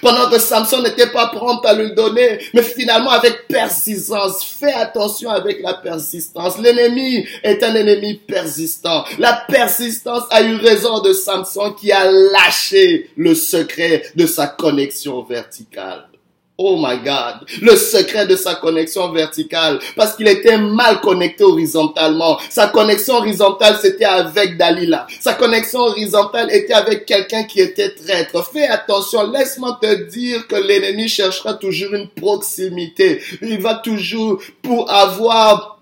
Pendant 0.00 0.30
que 0.30 0.38
Samson 0.38 0.82
n'était 0.82 1.10
pas 1.10 1.28
prompt 1.28 1.64
à 1.64 1.74
lui 1.74 1.94
donner, 1.94 2.38
mais 2.54 2.62
finalement 2.62 3.10
avec 3.10 3.46
persistance. 3.48 4.44
Fais 4.44 4.72
attention 4.72 5.30
avec 5.30 5.60
la 5.62 5.74
persistance. 5.74 6.58
L'ennemi 6.58 7.26
est 7.42 7.62
un 7.62 7.74
ennemi 7.74 8.14
persistant. 8.14 9.04
La 9.18 9.44
persistance 9.48 10.24
a 10.30 10.42
eu 10.42 10.56
raison 10.56 11.00
de 11.00 11.12
Samson 11.12 11.72
qui 11.72 11.92
a 11.92 12.10
lâché 12.10 13.10
le 13.16 13.34
secret 13.34 14.04
de 14.14 14.26
sa 14.26 14.46
connexion 14.46 15.22
verticale. 15.22 16.11
Oh 16.58 16.76
my 16.76 16.98
God. 16.98 17.46
Le 17.62 17.74
secret 17.76 18.26
de 18.26 18.36
sa 18.36 18.54
connexion 18.54 19.10
verticale. 19.10 19.78
Parce 19.96 20.14
qu'il 20.14 20.28
était 20.28 20.58
mal 20.58 21.00
connecté 21.00 21.44
horizontalement. 21.44 22.38
Sa 22.50 22.68
connexion 22.68 23.14
horizontale, 23.14 23.78
c'était 23.80 24.04
avec 24.04 24.58
Dalila. 24.58 25.06
Sa 25.18 25.32
connexion 25.32 25.80
horizontale 25.80 26.52
était 26.52 26.74
avec 26.74 27.06
quelqu'un 27.06 27.44
qui 27.44 27.60
était 27.60 27.94
traître. 27.94 28.48
Fais 28.52 28.68
attention. 28.68 29.30
Laisse-moi 29.30 29.78
te 29.80 30.08
dire 30.10 30.46
que 30.46 30.56
l'ennemi 30.56 31.08
cherchera 31.08 31.54
toujours 31.54 31.94
une 31.94 32.08
proximité. 32.08 33.22
Il 33.40 33.60
va 33.60 33.76
toujours, 33.76 34.40
pour 34.62 34.90
avoir 34.90 35.78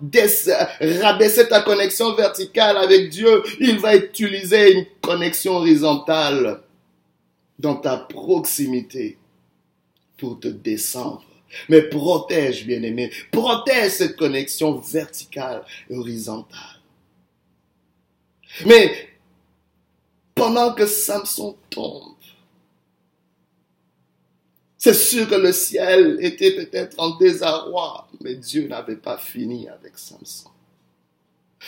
rabaissé 1.01 1.47
ta 1.49 1.61
connexion 1.61 2.13
verticale 2.13 2.77
avec 2.77 3.09
Dieu, 3.09 3.43
il 3.59 3.77
va 3.77 3.95
utiliser 3.95 4.73
une 4.73 4.85
connexion 5.01 5.57
horizontale 5.57 6.61
dans 7.59 7.75
ta 7.75 7.97
proximité 7.97 9.17
pour 10.21 10.39
te 10.39 10.47
descendre. 10.47 11.25
Mais 11.67 11.81
protège, 11.81 12.65
bien-aimé, 12.65 13.11
protège 13.31 13.93
cette 13.93 14.15
connexion 14.15 14.75
verticale 14.75 15.65
et 15.89 15.95
horizontale. 15.95 16.79
Mais 18.65 19.09
pendant 20.35 20.73
que 20.73 20.85
Samson 20.85 21.57
tombe, 21.71 22.13
c'est 24.77 24.93
sûr 24.93 25.27
que 25.27 25.35
le 25.35 25.51
ciel 25.51 26.17
était 26.21 26.55
peut-être 26.55 26.99
en 26.99 27.17
désarroi, 27.17 28.07
mais 28.21 28.35
Dieu 28.35 28.67
n'avait 28.67 28.95
pas 28.95 29.17
fini 29.17 29.67
avec 29.67 29.97
Samson. 29.97 30.51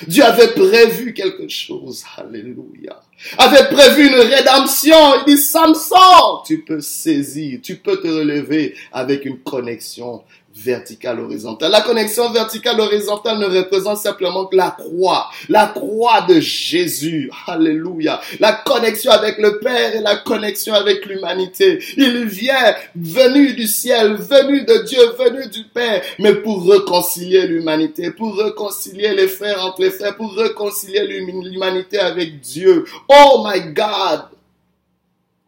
Dieu 0.07 0.23
avait 0.23 0.53
prévu 0.53 1.13
quelque 1.13 1.47
chose. 1.47 2.03
Alléluia. 2.17 3.01
Avait 3.38 3.69
prévu 3.69 4.07
une 4.07 4.15
rédemption. 4.15 4.95
Il 5.19 5.35
dit, 5.35 5.41
Samson, 5.41 6.41
tu 6.45 6.62
peux 6.62 6.81
saisir, 6.81 7.59
tu 7.62 7.77
peux 7.77 7.97
te 7.97 8.07
relever 8.07 8.75
avec 8.91 9.25
une 9.25 9.39
connexion 9.39 10.23
verticale 10.55 11.19
horizontale. 11.19 11.72
La 11.72 11.81
connexion 11.81 12.29
verticale 12.31 12.79
horizontale 12.79 13.39
ne 13.39 13.45
représente 13.45 13.98
simplement 13.98 14.45
que 14.45 14.55
la 14.55 14.72
croix, 14.72 15.29
la 15.50 15.67
croix 15.67 16.22
de 16.22 16.39
Jésus. 16.39 17.31
Alléluia. 17.48 18.22
La 18.39 18.53
connexion 18.53 19.12
avec 19.12 19.38
le 19.39 19.60
Père 19.60 19.95
et 19.95 20.01
la 20.01 20.17
connexion 20.17 20.74
avec 20.74 21.05
l'humanité. 21.05 21.79
Il 21.98 22.25
vient 22.25 22.75
venu 22.95 23.53
du 23.53 23.67
ciel, 23.67 24.15
venu 24.15 24.63
de 24.63 24.83
Dieu, 24.86 25.01
venu 25.17 25.48
du 25.50 25.63
Père, 25.63 26.01
mais 26.19 26.36
pour 26.36 26.69
réconcilier 26.69 27.48
l'humanité, 27.48 28.12
pour 28.12 28.38
réconcilier 28.38 29.13
les 29.13 29.27
frères 29.27 29.63
entre 29.65 29.81
les 29.81 29.91
frères, 29.91 30.15
pour 30.15 30.36
réconcilier 30.36 31.05
l'humanité 31.07 32.00
avec 32.00 32.39
Dieu. 32.39 32.86
Oh 33.07 33.43
my 33.45 33.74
God. 33.74 34.32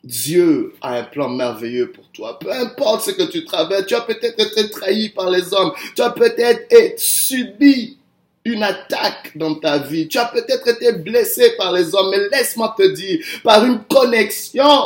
Dieu 0.06 0.74
a 0.82 1.00
un 1.00 1.04
plan 1.04 1.30
merveilleux 1.30 1.92
pour 1.92 2.08
toi. 2.12 2.38
Peu 2.40 2.52
importe 2.52 3.06
ce 3.06 3.12
que 3.12 3.24
tu 3.24 3.44
traverses, 3.44 3.88
tu 3.88 3.96
as 3.96 4.02
peut-être 4.02 4.40
été 4.40 4.70
trahi 4.70 5.10
par 5.10 5.32
les 5.32 5.52
hommes, 5.54 5.72
tu 5.96 6.02
as 6.04 6.12
peut-être 6.12 7.00
subi 7.00 7.98
une 8.46 8.62
attaque 8.62 9.36
dans 9.36 9.56
ta 9.56 9.80
vie, 9.80 10.08
tu 10.08 10.20
as 10.20 10.26
peut-être 10.26 10.68
été 10.68 10.92
blessé 10.94 11.56
par 11.58 11.74
les 11.74 11.96
hommes, 11.96 12.12
mais 12.12 12.30
laisse-moi 12.30 12.76
te 12.78 12.84
dire, 12.84 13.26
par 13.44 13.66
une 13.66 13.84
connexion 13.86 14.84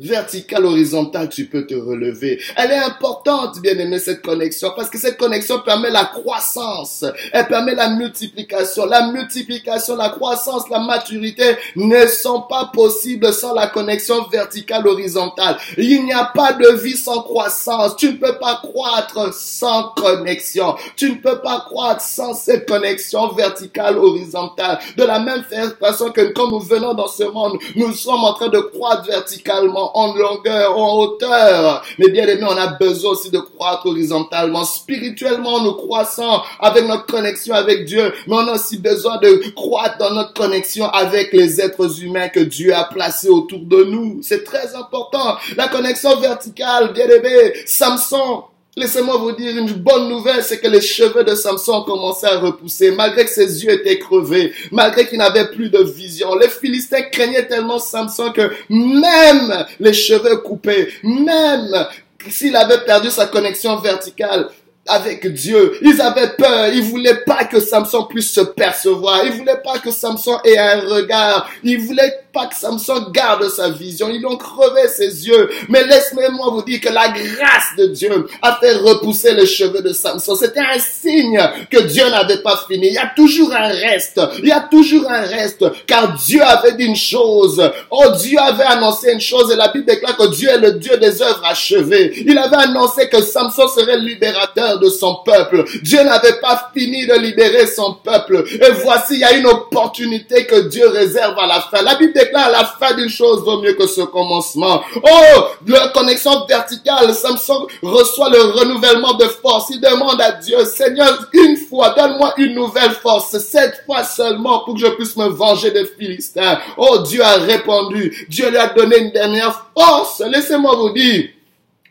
verticale, 0.00 0.64
horizontale, 0.64 1.28
tu 1.28 1.46
peux 1.46 1.66
te 1.66 1.74
relever. 1.74 2.40
Elle 2.56 2.72
est 2.72 2.78
importante, 2.78 3.60
bien 3.60 3.78
aimé, 3.78 3.98
cette 3.98 4.22
connexion, 4.22 4.72
parce 4.74 4.88
que 4.88 4.98
cette 4.98 5.16
connexion 5.16 5.60
permet 5.60 5.90
la 5.90 6.06
croissance. 6.06 7.04
Elle 7.32 7.46
permet 7.46 7.74
la 7.74 7.90
multiplication. 7.90 8.86
La 8.86 9.12
multiplication, 9.12 9.96
la 9.96 10.10
croissance, 10.10 10.68
la 10.70 10.80
maturité 10.80 11.56
ne 11.76 12.06
sont 12.06 12.42
pas 12.42 12.70
possibles 12.72 13.32
sans 13.32 13.54
la 13.54 13.66
connexion 13.66 14.24
verticale, 14.32 14.86
horizontale. 14.86 15.56
Il 15.76 16.04
n'y 16.04 16.12
a 16.12 16.24
pas 16.24 16.54
de 16.54 16.68
vie 16.82 16.96
sans 16.96 17.22
croissance. 17.22 17.96
Tu 17.96 18.12
ne 18.12 18.16
peux 18.16 18.38
pas 18.38 18.60
croître 18.62 19.34
sans 19.34 19.90
connexion. 19.90 20.76
Tu 20.96 21.10
ne 21.10 21.16
peux 21.16 21.40
pas 21.40 21.64
croître 21.68 22.02
sans 22.02 22.34
cette 22.34 22.68
connexion 22.68 23.28
verticale, 23.32 23.98
horizontale. 23.98 24.78
De 24.96 25.04
la 25.04 25.18
même 25.18 25.44
façon 25.78 26.10
que 26.10 26.32
quand 26.32 26.48
nous 26.48 26.60
venons 26.60 26.94
dans 26.94 27.08
ce 27.08 27.24
monde, 27.24 27.58
nous 27.76 27.92
sommes 27.92 28.24
en 28.24 28.32
train 28.34 28.48
de 28.48 28.60
croître 28.60 29.04
verticalement 29.04 29.89
en 29.94 30.14
longueur, 30.14 30.78
en 30.78 30.98
hauteur. 30.98 31.82
Mais 31.98 32.08
bien 32.08 32.26
aimé, 32.26 32.44
on 32.48 32.56
a 32.56 32.68
besoin 32.68 33.12
aussi 33.12 33.30
de 33.30 33.38
croître 33.38 33.86
horizontalement. 33.86 34.64
Spirituellement, 34.64 35.60
nous 35.60 35.74
croissons 35.74 36.40
avec 36.58 36.86
notre 36.86 37.06
connexion 37.06 37.54
avec 37.54 37.84
Dieu, 37.84 38.12
mais 38.26 38.34
on 38.34 38.48
a 38.48 38.54
aussi 38.54 38.78
besoin 38.78 39.18
de 39.18 39.50
croître 39.54 39.98
dans 39.98 40.12
notre 40.12 40.34
connexion 40.34 40.86
avec 40.86 41.32
les 41.32 41.60
êtres 41.60 42.02
humains 42.02 42.28
que 42.28 42.40
Dieu 42.40 42.74
a 42.74 42.84
placés 42.84 43.28
autour 43.28 43.60
de 43.60 43.84
nous. 43.84 44.20
C'est 44.22 44.44
très 44.44 44.74
important. 44.74 45.36
La 45.56 45.68
connexion 45.68 46.18
verticale, 46.20 46.92
bien 46.92 47.08
aimé, 47.08 47.52
Samson, 47.66 48.44
Laissez-moi 48.76 49.16
vous 49.16 49.32
dire 49.32 49.56
une 49.56 49.72
bonne 49.72 50.08
nouvelle, 50.08 50.44
c'est 50.44 50.60
que 50.60 50.68
les 50.68 50.80
cheveux 50.80 51.24
de 51.24 51.34
Samson 51.34 51.82
commençaient 51.82 52.28
à 52.28 52.38
repousser, 52.38 52.92
malgré 52.92 53.24
que 53.24 53.30
ses 53.30 53.64
yeux 53.64 53.72
étaient 53.72 53.98
crevés, 53.98 54.52
malgré 54.70 55.08
qu'il 55.08 55.18
n'avait 55.18 55.48
plus 55.48 55.70
de 55.70 55.82
vision. 55.82 56.36
Les 56.36 56.48
Philistins 56.48 57.02
craignaient 57.02 57.48
tellement 57.48 57.80
Samson 57.80 58.30
que 58.32 58.52
même 58.68 59.66
les 59.80 59.92
cheveux 59.92 60.36
coupés, 60.36 60.88
même 61.02 61.86
s'il 62.28 62.54
avait 62.54 62.84
perdu 62.84 63.10
sa 63.10 63.26
connexion 63.26 63.76
verticale, 63.76 64.48
avec 64.86 65.26
Dieu. 65.32 65.78
Ils 65.82 66.00
avaient 66.00 66.30
peur. 66.36 66.68
Ils 66.72 66.82
voulaient 66.82 67.22
pas 67.26 67.44
que 67.44 67.60
Samson 67.60 68.04
puisse 68.04 68.32
se 68.32 68.40
percevoir. 68.40 69.24
Ils 69.24 69.32
voulaient 69.32 69.62
pas 69.62 69.78
que 69.78 69.90
Samson 69.90 70.38
ait 70.44 70.58
un 70.58 70.80
regard. 70.80 71.48
Ils 71.62 71.80
voulaient 71.80 72.24
pas 72.32 72.46
que 72.46 72.54
Samson 72.54 73.10
garde 73.12 73.48
sa 73.48 73.70
vision. 73.70 74.08
Ils 74.08 74.24
ont 74.26 74.36
crevé 74.36 74.88
ses 74.88 75.26
yeux. 75.26 75.50
Mais 75.68 75.84
laisse-moi 75.84 76.28
vous 76.50 76.62
dire 76.62 76.80
que 76.80 76.88
la 76.88 77.08
grâce 77.08 77.76
de 77.76 77.86
Dieu 77.86 78.26
a 78.42 78.58
fait 78.60 78.74
repousser 78.74 79.34
les 79.34 79.46
cheveux 79.46 79.82
de 79.82 79.92
Samson. 79.92 80.34
C'était 80.34 80.60
un 80.60 80.78
signe 80.78 81.40
que 81.70 81.80
Dieu 81.82 82.08
n'avait 82.08 82.42
pas 82.42 82.64
fini. 82.68 82.88
Il 82.88 82.94
y 82.94 82.98
a 82.98 83.12
toujours 83.14 83.52
un 83.54 83.68
reste. 83.68 84.20
Il 84.38 84.48
y 84.48 84.52
a 84.52 84.60
toujours 84.60 85.10
un 85.10 85.22
reste. 85.22 85.64
Car 85.86 86.14
Dieu 86.14 86.42
avait 86.42 86.72
dit 86.72 86.84
une 86.84 86.96
chose. 86.96 87.62
Oh, 87.90 88.04
Dieu 88.18 88.38
avait 88.38 88.64
annoncé 88.64 89.12
une 89.12 89.20
chose 89.20 89.52
et 89.52 89.56
la 89.56 89.68
Bible 89.68 89.86
déclare 89.86 90.16
que 90.16 90.28
Dieu 90.28 90.48
est 90.48 90.58
le 90.58 90.72
Dieu 90.72 90.96
des 90.98 91.22
œuvres 91.22 91.44
achevées. 91.44 92.12
Il 92.26 92.38
avait 92.38 92.56
annoncé 92.56 93.08
que 93.08 93.22
Samson 93.22 93.68
serait 93.68 93.98
libérateur 93.98 94.78
de 94.78 94.88
son 94.88 95.16
peuple. 95.24 95.64
Dieu 95.82 96.02
n'avait 96.02 96.40
pas 96.40 96.70
fini 96.74 97.06
de 97.06 97.14
libérer 97.14 97.66
son 97.66 97.94
peuple. 97.94 98.44
Et 98.48 98.70
voici, 98.82 99.14
il 99.14 99.20
y 99.20 99.24
a 99.24 99.32
une 99.32 99.46
opportunité 99.46 100.46
que 100.46 100.68
Dieu 100.68 100.88
réserve 100.88 101.38
à 101.38 101.46
la 101.46 101.60
fin. 101.60 101.82
La 101.82 101.96
Bible 101.96 102.12
déclare 102.20 102.50
la 102.50 102.64
fin 102.64 102.94
d'une 102.94 103.08
chose 103.08 103.42
vaut 103.42 103.60
mieux 103.60 103.74
que 103.74 103.86
ce 103.86 104.02
commencement. 104.02 104.82
Oh, 104.96 105.44
la 105.66 105.88
connexion 105.88 106.44
verticale, 106.46 107.14
Samson 107.14 107.66
reçoit 107.82 108.30
le 108.30 108.42
renouvellement 108.42 109.14
de 109.14 109.24
force. 109.24 109.70
Il 109.70 109.80
demande 109.80 110.20
à 110.20 110.32
Dieu, 110.32 110.64
Seigneur, 110.64 111.28
une 111.32 111.56
fois, 111.56 111.94
donne-moi 111.96 112.34
une 112.38 112.54
nouvelle 112.54 112.92
force, 112.92 113.38
cette 113.38 113.82
fois 113.86 114.04
seulement 114.04 114.60
pour 114.60 114.74
que 114.74 114.80
je 114.80 114.86
puisse 114.88 115.16
me 115.16 115.28
venger 115.28 115.70
des 115.70 115.86
Philistins. 115.86 116.58
Oh, 116.76 116.98
Dieu 116.98 117.22
a 117.22 117.34
répondu. 117.34 118.26
Dieu 118.28 118.50
lui 118.50 118.58
a 118.58 118.68
donné 118.68 118.98
une 118.98 119.10
dernière 119.10 119.66
force. 119.76 120.20
Laissez-moi 120.20 120.74
vous 120.76 120.90
dire, 120.90 121.28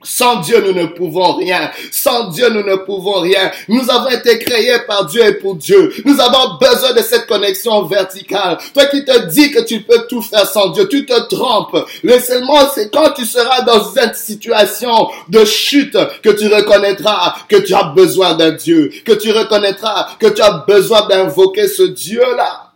sans 0.02 0.38
Dieu, 0.38 0.64
nous 0.66 0.74
ne 0.74 0.86
pouvons 0.86 1.34
rien. 1.34 1.70
Sans 1.92 2.30
Dieu, 2.30 2.50
nous 2.50 2.64
ne 2.64 2.76
pouvons 2.76 3.20
rien. 3.20 3.52
Nous 3.68 3.90
avons 3.90 4.10
été 4.10 4.40
créés 4.40 4.80
par 4.88 5.06
Dieu 5.06 5.26
et 5.26 5.34
pour 5.34 5.56
Dieu. 5.56 5.94
Nous 6.06 6.22
avons 6.22 6.58
besoin 6.58 6.94
de 6.94 7.02
cette 7.02 7.28
connexion 7.28 7.84
verticale. 7.84 8.58
Toi 8.74 8.86
qui 8.86 9.04
te 9.04 9.28
dis 9.28 9.52
que 9.52 9.60
tu 9.60 9.82
peux 9.82 10.08
tout 10.08 10.22
faire 10.22 10.48
sans 10.48 10.70
Dieu, 10.70 10.88
tu 10.88 11.06
te 11.06 11.20
trompes. 11.28 11.86
Le 12.04 12.18
seulement, 12.20 12.70
c'est 12.74 12.94
quand 12.94 13.12
tu 13.12 13.26
seras 13.26 13.62
dans 13.64 13.84
une 13.96 14.14
situation 14.14 15.10
de 15.28 15.44
chute 15.44 15.98
que 16.24 16.30
tu 16.30 16.48
reconnaîtras 16.48 17.36
que 17.50 17.58
tu 17.58 17.74
as 17.74 17.92
besoin 17.96 18.36
d'un 18.36 18.52
Dieu. 18.52 18.92
Que 19.04 19.14
tu 19.14 19.32
reconnaîtras 19.32 20.12
que 20.18 20.28
tu 20.28 20.42
as 20.42 20.64
besoin 20.66 21.08
d'invoquer 21.08 21.68
ce 21.68 21.84
Dieu-là. 21.84 22.69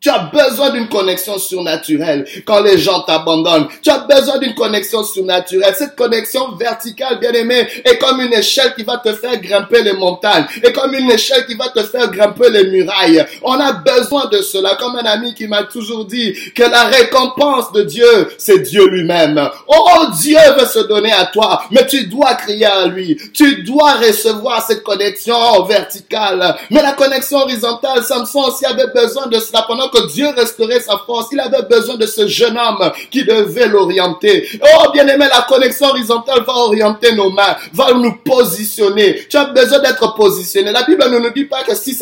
Tu 0.00 0.10
as 0.10 0.30
besoin 0.32 0.70
d'une 0.70 0.88
connexion 0.88 1.38
surnaturelle 1.38 2.24
quand 2.44 2.60
les 2.60 2.78
gens 2.78 3.00
t'abandonnent. 3.00 3.66
Tu 3.82 3.90
as 3.90 3.98
besoin 3.98 4.38
d'une 4.38 4.54
connexion 4.54 5.02
surnaturelle. 5.02 5.74
Cette 5.76 5.96
connexion 5.96 6.52
verticale, 6.52 7.18
bien 7.18 7.32
aimée, 7.32 7.66
est 7.84 7.98
comme 7.98 8.20
une 8.20 8.32
échelle 8.32 8.74
qui 8.76 8.84
va 8.84 8.98
te 8.98 9.12
faire 9.12 9.40
grimper 9.40 9.82
les 9.82 9.94
montagnes. 9.94 10.46
Et 10.62 10.72
comme 10.72 10.94
une 10.94 11.10
échelle 11.10 11.46
qui 11.46 11.54
va 11.54 11.70
te 11.70 11.82
faire 11.82 12.12
grimper 12.12 12.48
les 12.48 12.70
murailles. 12.70 13.26
On 13.42 13.58
a 13.58 13.72
besoin 13.72 14.26
de 14.26 14.40
cela. 14.40 14.76
Comme 14.76 14.94
un 14.94 15.04
ami 15.04 15.34
qui 15.34 15.48
m'a 15.48 15.64
toujours 15.64 16.04
dit 16.04 16.32
que 16.54 16.62
la 16.62 16.84
récompense 16.84 17.72
de 17.72 17.82
Dieu, 17.82 18.28
c'est 18.38 18.60
Dieu 18.60 18.86
lui-même. 18.86 19.50
Oh, 19.66 20.06
Dieu 20.20 20.38
veut 20.56 20.66
se 20.66 20.86
donner 20.86 21.10
à 21.10 21.26
toi, 21.26 21.64
mais 21.72 21.84
tu 21.88 22.06
dois 22.06 22.34
crier 22.34 22.66
à 22.66 22.86
lui. 22.86 23.20
Tu 23.34 23.64
dois 23.64 23.94
recevoir 23.94 24.64
cette 24.64 24.84
connexion 24.84 25.64
verticale. 25.64 26.54
Mais 26.70 26.82
la 26.82 26.92
connexion 26.92 27.38
horizontale, 27.38 28.04
Samson 28.04 28.42
aussi 28.42 28.64
avait 28.64 28.92
besoin 28.94 29.26
de 29.26 29.40
cela 29.40 29.64
pendant 29.66 29.87
que 29.88 30.06
Dieu 30.12 30.28
restaurait 30.36 30.80
sa 30.80 30.98
force, 31.06 31.28
il 31.32 31.40
avait 31.40 31.62
besoin 31.62 31.96
de 31.96 32.06
ce 32.06 32.26
jeune 32.26 32.56
homme 32.58 32.90
qui 33.10 33.24
devait 33.24 33.68
l'orienter. 33.68 34.48
Oh, 34.62 34.90
bien 34.92 35.06
aimé, 35.06 35.26
la 35.32 35.42
connexion 35.48 35.88
horizontale 35.88 36.42
va 36.46 36.54
orienter 36.54 37.14
nos 37.14 37.30
mains, 37.30 37.56
va 37.72 37.92
nous 37.92 38.16
positionner. 38.24 39.26
Tu 39.28 39.36
as 39.36 39.46
besoin 39.46 39.80
d'être 39.80 40.14
positionné. 40.14 40.72
La 40.72 40.84
Bible 40.84 41.04
ne 41.10 41.18
nous 41.18 41.30
dit 41.30 41.44
pas 41.44 41.62
que 41.64 41.74
si 41.74 41.94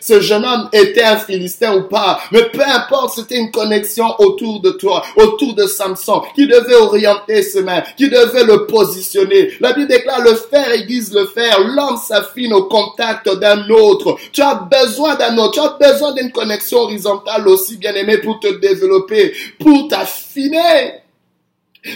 ce 0.00 0.20
jeune 0.20 0.44
homme 0.44 0.68
était 0.72 1.02
un 1.02 1.16
Philistin 1.16 1.76
ou 1.76 1.82
pas, 1.82 2.20
mais 2.32 2.44
peu 2.50 2.62
importe, 2.62 3.14
c'était 3.14 3.36
une 3.36 3.50
connexion 3.50 4.14
autour 4.18 4.60
de 4.60 4.70
toi, 4.70 5.02
autour 5.16 5.54
de 5.54 5.66
Samson, 5.66 6.22
qui 6.34 6.46
devait 6.46 6.74
orienter 6.74 7.42
ses 7.42 7.62
mains, 7.62 7.82
qui 7.96 8.08
devait 8.08 8.44
le 8.44 8.66
positionner. 8.66 9.52
La 9.60 9.72
Bible 9.72 9.88
déclare 9.88 10.20
le 10.20 10.34
fer 10.34 10.70
aiguise 10.72 11.12
le 11.12 11.26
fer, 11.26 11.60
l'homme 11.60 11.96
s'affine 11.96 12.52
au 12.52 12.64
contact 12.64 13.28
d'un 13.38 13.68
autre. 13.70 14.16
Tu 14.32 14.42
as 14.42 14.54
besoin 14.54 15.14
d'un 15.16 15.36
autre, 15.38 15.52
tu 15.52 15.60
as 15.60 15.90
besoin 15.90 16.12
d'une 16.12 16.30
connexion 16.30 16.78
horizontale 16.80 17.27
aussi 17.46 17.76
bien 17.76 17.94
aimé 17.94 18.18
pour 18.18 18.40
te 18.40 18.48
développer, 18.58 19.34
pour 19.58 19.88
t'affiner. 19.88 21.02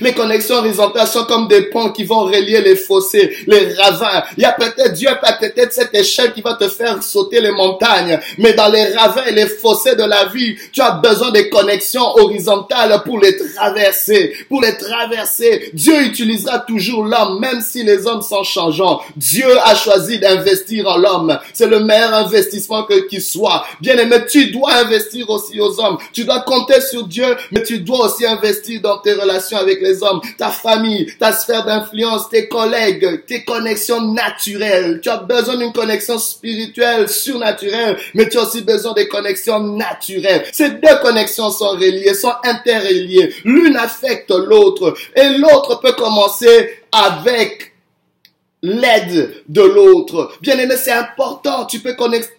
Les 0.00 0.14
connexions 0.14 0.56
horizontales 0.56 1.08
sont 1.08 1.24
comme 1.24 1.48
des 1.48 1.62
ponts 1.62 1.90
qui 1.90 2.04
vont 2.04 2.20
relier 2.20 2.60
les 2.60 2.76
fossés, 2.76 3.36
les 3.48 3.74
ravins. 3.74 4.22
Il 4.36 4.42
y 4.42 4.46
a 4.46 4.52
peut-être, 4.52 4.92
Dieu 4.92 5.08
peut-être 5.40 5.72
cette 5.72 5.94
échelle 5.94 6.32
qui 6.32 6.40
va 6.40 6.54
te 6.54 6.68
faire 6.68 7.02
sauter 7.02 7.40
les 7.40 7.50
montagnes. 7.50 8.18
Mais 8.38 8.52
dans 8.52 8.68
les 8.68 8.94
ravins 8.94 9.24
et 9.26 9.32
les 9.32 9.46
fossés 9.46 9.96
de 9.96 10.04
la 10.04 10.26
vie, 10.26 10.56
tu 10.72 10.80
as 10.80 10.92
besoin 10.92 11.32
des 11.32 11.48
connexions 11.48 12.06
horizontales 12.16 13.02
pour 13.04 13.18
les 13.18 13.36
traverser. 13.36 14.34
Pour 14.48 14.62
les 14.62 14.76
traverser. 14.76 15.70
Dieu 15.74 16.02
utilisera 16.02 16.60
toujours 16.60 17.04
l'homme, 17.04 17.40
même 17.40 17.60
si 17.60 17.82
les 17.82 18.06
hommes 18.06 18.22
sont 18.22 18.44
changeants. 18.44 19.00
Dieu 19.16 19.48
a 19.64 19.74
choisi 19.74 20.20
d'investir 20.20 20.86
en 20.86 20.96
l'homme. 20.96 21.38
C'est 21.52 21.66
le 21.66 21.80
meilleur 21.80 22.14
investissement 22.14 22.84
que 22.84 23.08
qu'il 23.08 23.22
soit. 23.22 23.64
Bien 23.80 23.98
aimé, 23.98 24.16
tu 24.30 24.52
dois 24.52 24.74
investir 24.74 25.28
aussi 25.28 25.60
aux 25.60 25.80
hommes. 25.80 25.98
Tu 26.12 26.24
dois 26.24 26.40
compter 26.40 26.80
sur 26.80 27.04
Dieu, 27.06 27.36
mais 27.50 27.64
tu 27.64 27.80
dois 27.80 28.06
aussi 28.06 28.24
investir 28.24 28.80
dans 28.80 28.98
tes 28.98 29.14
relations 29.14 29.58
avec 29.58 29.71
les 29.80 30.02
hommes, 30.02 30.20
ta 30.38 30.50
famille, 30.50 31.12
ta 31.18 31.32
sphère 31.32 31.64
d'influence, 31.64 32.28
tes 32.28 32.48
collègues, 32.48 33.24
tes 33.26 33.44
connexions 33.44 34.12
naturelles. 34.12 35.00
Tu 35.02 35.08
as 35.08 35.18
besoin 35.18 35.56
d'une 35.56 35.72
connexion 35.72 36.18
spirituelle, 36.18 37.08
surnaturelle, 37.08 37.98
mais 38.14 38.28
tu 38.28 38.38
as 38.38 38.42
aussi 38.42 38.62
besoin 38.62 38.92
des 38.92 39.08
connexions 39.08 39.60
naturelles. 39.60 40.44
Ces 40.52 40.70
deux 40.70 40.98
connexions 41.02 41.50
sont 41.50 41.70
reliées, 41.70 42.14
sont 42.14 42.34
interreliées. 42.44 43.34
L'une 43.44 43.76
affecte 43.76 44.30
l'autre 44.30 44.94
et 45.14 45.28
l'autre 45.38 45.80
peut 45.80 45.92
commencer 45.92 46.70
avec 46.90 47.72
l'aide 48.62 49.42
de 49.48 49.62
l'autre. 49.62 50.32
Bien 50.40 50.58
aimé, 50.58 50.74
c'est 50.76 50.92
important. 50.92 51.66
Tu 51.66 51.80
peux 51.80 51.96
peut-être 51.96 52.30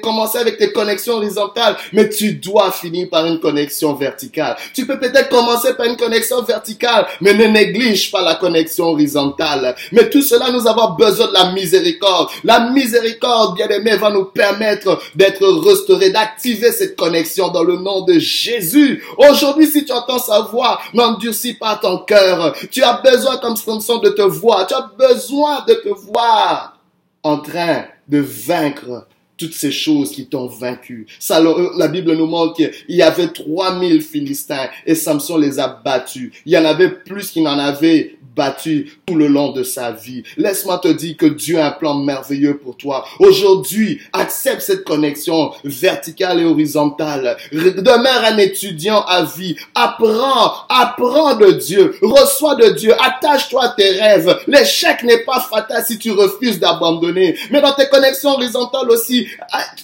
commencer 0.00 0.38
avec 0.38 0.58
tes 0.58 0.72
connexions 0.72 1.14
horizontales, 1.14 1.76
mais 1.92 2.08
tu 2.08 2.34
dois 2.34 2.70
finir 2.70 3.08
par 3.10 3.26
une 3.26 3.40
connexion 3.40 3.94
verticale. 3.94 4.56
Tu 4.74 4.86
peux 4.86 4.98
peut-être 4.98 5.28
commencer 5.28 5.74
par 5.74 5.86
une 5.86 5.96
connexion 5.96 6.42
verticale, 6.42 7.06
mais 7.20 7.34
ne 7.34 7.46
néglige 7.46 8.10
pas 8.10 8.22
la 8.22 8.36
connexion 8.36 8.86
horizontale. 8.86 9.74
Mais 9.92 10.08
tout 10.08 10.22
cela, 10.22 10.50
nous 10.50 10.66
avons 10.66 10.94
besoin 10.94 11.28
de 11.28 11.34
la 11.34 11.52
miséricorde. 11.52 12.28
La 12.44 12.70
miséricorde, 12.70 13.56
bien 13.56 13.68
aimé, 13.68 13.96
va 13.96 14.10
nous 14.10 14.26
permettre 14.26 15.00
d'être 15.14 15.46
restaurés, 15.66 16.10
d'activer 16.10 16.72
cette 16.72 16.96
connexion 16.96 17.48
dans 17.48 17.64
le 17.64 17.76
nom 17.76 18.02
de 18.02 18.18
Jésus. 18.18 19.02
Aujourd'hui, 19.16 19.66
si 19.66 19.84
tu 19.84 19.92
entends 19.92 20.18
sa 20.18 20.40
voix, 20.40 20.80
n'endurcis 20.94 21.54
pas 21.54 21.76
ton 21.76 21.98
cœur. 21.98 22.54
Tu 22.70 22.82
as 22.82 23.00
besoin, 23.04 23.38
comme 23.38 23.56
Samson, 23.56 23.98
de 23.98 24.10
te 24.10 24.22
voir. 24.22 24.66
Tu 24.66 24.74
as 24.74 24.90
besoin 24.96 25.64
de 25.66 25.74
te 25.74 25.88
voir 25.88 26.78
en 27.22 27.38
train 27.38 27.84
de 28.10 28.18
vaincre 28.18 29.06
toutes 29.40 29.54
ces 29.54 29.72
choses 29.72 30.12
qui 30.12 30.26
t'ont 30.26 30.48
vaincu. 30.48 31.06
Ça, 31.18 31.42
la 31.78 31.88
Bible 31.88 32.14
nous 32.14 32.26
montre 32.26 32.56
qu'il 32.56 32.72
y 32.90 33.00
avait 33.00 33.28
3000 33.28 34.02
Philistins 34.02 34.68
et 34.84 34.94
Samson 34.94 35.38
les 35.38 35.58
a 35.58 35.80
battus. 35.82 36.30
Il 36.44 36.52
y 36.52 36.58
en 36.58 36.64
avait 36.66 36.90
plus 36.90 37.30
qu'il 37.30 37.44
n'en 37.44 37.58
avait 37.58 38.18
battu 38.36 38.92
tout 39.06 39.16
le 39.16 39.26
long 39.26 39.52
de 39.52 39.62
sa 39.62 39.92
vie. 39.92 40.22
Laisse-moi 40.36 40.78
te 40.78 40.88
dire 40.88 41.16
que 41.16 41.26
Dieu 41.26 41.58
a 41.58 41.68
un 41.68 41.70
plan 41.72 41.94
merveilleux 41.94 42.58
pour 42.58 42.76
toi. 42.76 43.04
Aujourd'hui, 43.18 44.00
accepte 44.12 44.62
cette 44.62 44.84
connexion 44.84 45.52
verticale 45.64 46.40
et 46.40 46.44
horizontale. 46.44 47.36
Demeure 47.52 48.24
un 48.24 48.38
étudiant 48.38 49.02
à 49.02 49.24
vie. 49.24 49.56
Apprends, 49.74 50.54
apprends 50.68 51.36
de 51.36 51.50
Dieu. 51.52 51.94
Reçois 52.02 52.54
de 52.54 52.70
Dieu. 52.70 52.94
Attache-toi 53.00 53.64
à 53.64 53.68
tes 53.70 53.90
rêves. 53.90 54.38
L'échec 54.46 55.02
n'est 55.02 55.24
pas 55.24 55.40
fatal 55.40 55.84
si 55.86 55.98
tu 55.98 56.10
refuses 56.10 56.58
d'abandonner. 56.58 57.36
Mais 57.50 57.60
dans 57.60 57.72
tes 57.72 57.88
connexions 57.88 58.30
horizontales 58.30 58.90
aussi, 58.90 59.26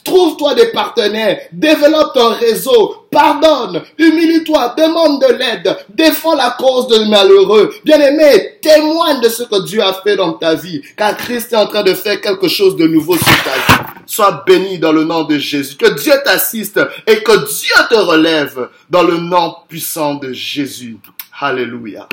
trouve-toi 0.05 0.55
des 0.55 0.67
partenaires. 0.67 1.41
Développe 1.53 2.15
ton 2.15 2.31
réseau. 2.31 3.07
Pardonne. 3.11 3.83
Humilie-toi. 3.99 4.75
Demande 4.77 5.21
de 5.21 5.33
l'aide. 5.33 5.77
Défends 5.89 6.35
la 6.35 6.57
cause 6.59 6.89
de 6.89 7.09
malheureux. 7.09 7.75
Bien-aimé, 7.85 8.59
témoigne 8.61 9.21
de 9.21 9.29
ce 9.29 9.43
que 9.45 9.65
Dieu 9.65 9.83
a 9.83 9.93
fait 9.95 10.17
dans 10.17 10.35
ta 10.35 10.55
vie. 10.55 10.83
Car 10.97 11.17
Christ 11.17 11.53
est 11.53 11.57
en 11.57 11.67
train 11.67 11.83
de 11.83 11.95
faire 11.95 12.21
quelque 12.21 12.49
chose 12.49 12.77
de 12.77 12.87
nouveau 12.87 13.17
sur 13.17 13.45
ta 13.45 13.55
vie. 13.55 13.83
Sois 14.07 14.45
béni 14.47 14.79
dans 14.79 14.93
le 14.93 15.05
nom 15.05 15.25
de 15.25 15.39
Jésus. 15.39 15.77
Que 15.77 15.95
Dieu 15.95 16.15
t'assiste 16.25 16.81
et 17.07 17.23
que 17.23 17.33
Dieu 17.33 17.75
te 17.91 17.97
relève 17.97 18.69
dans 18.91 19.03
le 19.03 19.19
nom 19.19 19.55
puissant 19.69 20.15
de 20.15 20.33
Jésus. 20.33 20.99
Alléluia. 21.41 22.09